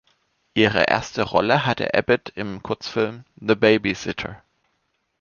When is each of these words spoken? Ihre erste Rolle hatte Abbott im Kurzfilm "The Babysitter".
Ihre 0.55 0.85
erste 0.85 1.21
Rolle 1.21 1.63
hatte 1.67 1.93
Abbott 1.93 2.31
im 2.33 2.63
Kurzfilm 2.63 3.23
"The 3.39 3.53
Babysitter". 3.53 4.41